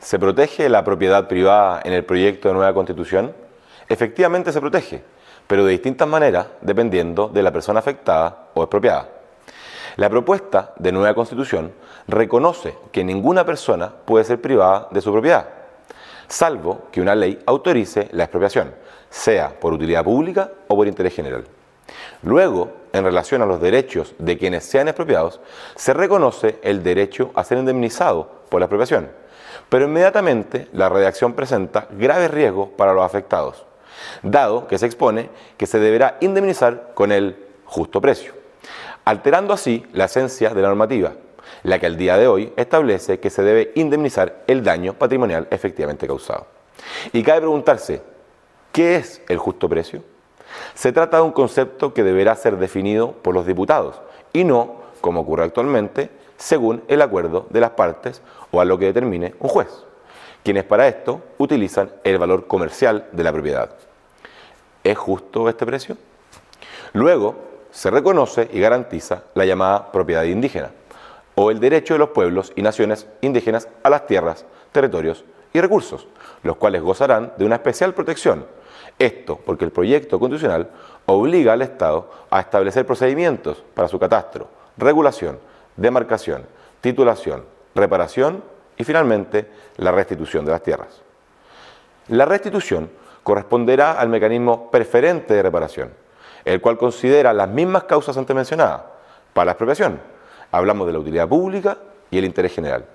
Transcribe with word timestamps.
¿Se 0.00 0.18
protege 0.18 0.70
la 0.70 0.82
propiedad 0.82 1.28
privada 1.28 1.82
en 1.84 1.92
el 1.92 2.06
proyecto 2.06 2.48
de 2.48 2.54
nueva 2.54 2.72
constitución? 2.72 3.34
Efectivamente 3.86 4.50
se 4.50 4.60
protege, 4.60 5.04
pero 5.46 5.66
de 5.66 5.72
distintas 5.72 6.08
maneras 6.08 6.46
dependiendo 6.62 7.28
de 7.28 7.42
la 7.42 7.52
persona 7.52 7.80
afectada 7.80 8.48
o 8.54 8.62
expropiada. 8.62 9.08
La 9.96 10.08
propuesta 10.08 10.72
de 10.78 10.90
nueva 10.90 11.14
constitución 11.14 11.72
reconoce 12.08 12.78
que 12.92 13.04
ninguna 13.04 13.44
persona 13.44 13.92
puede 14.06 14.24
ser 14.24 14.40
privada 14.40 14.88
de 14.90 15.02
su 15.02 15.12
propiedad, 15.12 15.46
salvo 16.28 16.88
que 16.90 17.02
una 17.02 17.14
ley 17.14 17.38
autorice 17.44 18.08
la 18.12 18.24
expropiación, 18.24 18.74
sea 19.10 19.60
por 19.60 19.74
utilidad 19.74 20.02
pública 20.02 20.50
o 20.68 20.76
por 20.76 20.88
interés 20.88 21.14
general. 21.14 21.44
Luego, 22.22 22.72
en 22.94 23.04
relación 23.04 23.42
a 23.42 23.46
los 23.46 23.60
derechos 23.60 24.14
de 24.18 24.38
quienes 24.38 24.64
sean 24.64 24.88
expropiados, 24.88 25.40
se 25.76 25.92
reconoce 25.92 26.58
el 26.62 26.82
derecho 26.82 27.32
a 27.34 27.44
ser 27.44 27.58
indemnizado 27.58 28.30
por 28.48 28.60
la 28.60 28.64
expropiación, 28.64 29.19
pero 29.68 29.86
inmediatamente 29.86 30.68
la 30.72 30.88
redacción 30.88 31.34
presenta 31.34 31.86
graves 31.90 32.30
riesgos 32.30 32.68
para 32.76 32.92
los 32.92 33.04
afectados, 33.04 33.64
dado 34.22 34.66
que 34.66 34.78
se 34.78 34.86
expone 34.86 35.30
que 35.56 35.66
se 35.66 35.78
deberá 35.78 36.16
indemnizar 36.20 36.92
con 36.94 37.12
el 37.12 37.36
justo 37.64 38.00
precio, 38.00 38.32
alterando 39.04 39.52
así 39.54 39.86
la 39.92 40.06
esencia 40.06 40.50
de 40.50 40.62
la 40.62 40.68
normativa, 40.68 41.12
la 41.62 41.78
que 41.78 41.86
al 41.86 41.96
día 41.96 42.16
de 42.16 42.26
hoy 42.26 42.52
establece 42.56 43.20
que 43.20 43.30
se 43.30 43.42
debe 43.42 43.72
indemnizar 43.74 44.42
el 44.46 44.62
daño 44.62 44.94
patrimonial 44.94 45.46
efectivamente 45.50 46.06
causado. 46.06 46.46
Y 47.12 47.22
cabe 47.22 47.40
preguntarse, 47.40 48.02
¿qué 48.72 48.96
es 48.96 49.22
el 49.28 49.38
justo 49.38 49.68
precio? 49.68 50.02
Se 50.74 50.92
trata 50.92 51.18
de 51.18 51.22
un 51.22 51.32
concepto 51.32 51.94
que 51.94 52.02
deberá 52.02 52.34
ser 52.34 52.56
definido 52.56 53.12
por 53.12 53.34
los 53.34 53.46
diputados 53.46 54.00
y 54.32 54.44
no, 54.44 54.79
como 55.00 55.20
ocurre 55.20 55.44
actualmente, 55.44 56.10
según 56.36 56.82
el 56.88 57.02
acuerdo 57.02 57.46
de 57.50 57.60
las 57.60 57.70
partes 57.70 58.22
o 58.50 58.60
a 58.60 58.64
lo 58.64 58.78
que 58.78 58.86
determine 58.86 59.34
un 59.40 59.48
juez, 59.48 59.68
quienes 60.42 60.64
para 60.64 60.88
esto 60.88 61.20
utilizan 61.38 61.90
el 62.04 62.18
valor 62.18 62.46
comercial 62.46 63.06
de 63.12 63.24
la 63.24 63.32
propiedad. 63.32 63.70
¿Es 64.82 64.96
justo 64.96 65.48
este 65.48 65.66
precio? 65.66 65.96
Luego, 66.92 67.36
se 67.70 67.90
reconoce 67.90 68.48
y 68.52 68.60
garantiza 68.60 69.24
la 69.34 69.44
llamada 69.44 69.92
propiedad 69.92 70.24
indígena, 70.24 70.70
o 71.34 71.50
el 71.50 71.60
derecho 71.60 71.94
de 71.94 71.98
los 71.98 72.10
pueblos 72.10 72.52
y 72.56 72.62
naciones 72.62 73.06
indígenas 73.20 73.68
a 73.82 73.90
las 73.90 74.06
tierras, 74.06 74.44
territorios 74.72 75.24
y 75.52 75.60
recursos, 75.60 76.06
los 76.42 76.56
cuales 76.56 76.82
gozarán 76.82 77.32
de 77.36 77.44
una 77.44 77.56
especial 77.56 77.94
protección. 77.94 78.46
Esto 78.98 79.38
porque 79.44 79.64
el 79.64 79.70
proyecto 79.70 80.18
constitucional 80.18 80.68
obliga 81.06 81.52
al 81.52 81.62
Estado 81.62 82.10
a 82.30 82.40
establecer 82.40 82.86
procedimientos 82.86 83.62
para 83.74 83.88
su 83.88 83.98
catastro, 83.98 84.48
regulación, 84.80 85.38
demarcación, 85.76 86.46
titulación, 86.80 87.44
reparación 87.74 88.42
y 88.76 88.84
finalmente 88.84 89.50
la 89.76 89.92
restitución 89.92 90.44
de 90.44 90.52
las 90.52 90.62
tierras. 90.62 91.02
La 92.08 92.24
restitución 92.24 92.90
corresponderá 93.22 93.92
al 93.92 94.08
mecanismo 94.08 94.70
preferente 94.70 95.34
de 95.34 95.42
reparación, 95.42 95.92
el 96.44 96.60
cual 96.60 96.78
considera 96.78 97.32
las 97.32 97.48
mismas 97.48 97.84
causas 97.84 98.16
antes 98.16 98.34
mencionadas 98.34 98.82
para 99.32 99.46
la 99.46 99.52
expropiación. 99.52 100.00
Hablamos 100.50 100.86
de 100.86 100.92
la 100.94 100.98
utilidad 100.98 101.28
pública 101.28 101.78
y 102.10 102.18
el 102.18 102.24
interés 102.24 102.54
general. 102.54 102.86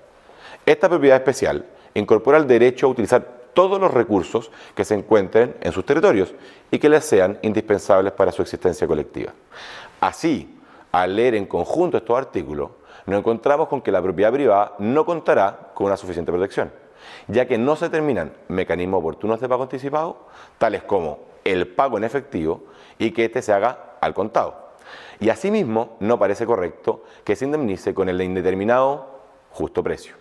Esta 0.65 0.89
propiedad 0.89 1.17
especial 1.17 1.65
incorpora 1.93 2.37
el 2.37 2.47
derecho 2.47 2.87
a 2.87 2.89
utilizar 2.89 3.35
todos 3.53 3.79
los 3.79 3.93
recursos 3.93 4.51
que 4.75 4.83
se 4.83 4.95
encuentren 4.95 5.55
en 5.61 5.71
sus 5.71 5.85
territorios 5.85 6.33
y 6.69 6.79
que 6.79 6.89
les 6.89 7.05
sean 7.05 7.39
indispensables 7.41 8.11
para 8.11 8.31
su 8.31 8.41
existencia 8.41 8.85
colectiva. 8.85 9.31
Así, 10.01 10.54
al 11.01 11.15
leer 11.15 11.35
en 11.35 11.45
conjunto 11.45 11.97
estos 11.97 12.17
artículos, 12.17 12.69
nos 13.05 13.19
encontramos 13.19 13.67
con 13.67 13.81
que 13.81 13.91
la 13.91 14.01
propiedad 14.01 14.31
privada 14.31 14.75
no 14.79 15.05
contará 15.05 15.71
con 15.73 15.87
una 15.87 15.97
suficiente 15.97 16.31
protección, 16.31 16.71
ya 17.27 17.45
que 17.45 17.57
no 17.57 17.75
se 17.75 17.85
determinan 17.85 18.31
mecanismos 18.47 18.99
oportunos 18.99 19.41
de 19.41 19.49
pago 19.49 19.63
anticipado, 19.63 20.27
tales 20.57 20.83
como 20.83 21.19
el 21.43 21.67
pago 21.67 21.97
en 21.97 22.05
efectivo 22.05 22.63
y 22.97 23.11
que 23.11 23.25
éste 23.25 23.41
se 23.41 23.51
haga 23.51 23.97
al 23.99 24.13
contado. 24.13 24.73
Y 25.19 25.29
asimismo, 25.29 25.97
no 25.99 26.17
parece 26.17 26.45
correcto 26.45 27.03
que 27.25 27.35
se 27.35 27.43
indemnice 27.43 27.93
con 27.93 28.07
el 28.07 28.21
indeterminado 28.21 29.19
justo 29.51 29.83
precio. 29.83 30.15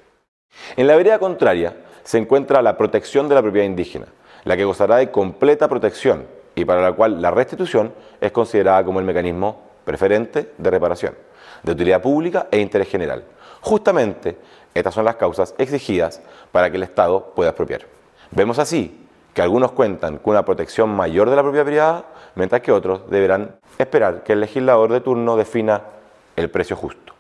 En 0.77 0.89
la 0.89 0.97
vereda 0.97 1.21
contraria 1.21 1.77
se 2.03 2.19
encuentra 2.19 2.63
la 2.63 2.77
protección 2.77 3.29
de 3.29 3.37
la 3.37 3.43
propiedad 3.43 3.67
indígena, 3.67 4.07
la 4.43 4.57
que 4.57 4.65
gozará 4.65 4.97
de 4.97 5.13
completa 5.13 5.69
protección 5.69 6.27
y 6.57 6.65
para 6.65 6.83
la 6.83 6.93
cual 6.93 7.23
la 7.23 7.31
restitución 7.31 7.95
es 8.21 8.33
considerada 8.33 8.85
como 8.85 8.99
el 8.99 9.07
mecanismo 9.07 9.74
preferente 9.85 10.53
de 10.57 10.71
reparación, 10.71 11.15
de 11.63 11.73
utilidad 11.73 12.03
pública 12.03 12.49
e 12.51 12.59
interés 12.59 12.89
general. 12.89 13.25
Justamente 13.61 14.37
estas 14.75 14.95
son 14.95 15.05
las 15.05 15.17
causas 15.17 15.55
exigidas 15.59 16.21
para 16.53 16.71
que 16.71 16.77
el 16.77 16.83
Estado 16.83 17.33
pueda 17.35 17.51
expropiar. 17.51 17.83
Vemos 18.31 18.59
así 18.59 19.07
que 19.33 19.43
algunos 19.43 19.73
cuentan 19.73 20.19
con 20.19 20.33
una 20.33 20.45
protección 20.45 20.91
mayor 20.91 21.31
de 21.31 21.37
la 21.37 21.43
propiedad 21.43 21.67
privada, 21.67 22.05
mientras 22.35 22.61
que 22.63 22.73
otros 22.73 23.09
deberán 23.11 23.57
esperar 23.79 24.23
que 24.23 24.33
el 24.33 24.41
legislador 24.41 24.93
de 24.93 25.01
turno 25.01 25.37
defina 25.37 25.83
el 26.37 26.51
precio 26.51 26.77
justo. 26.77 27.15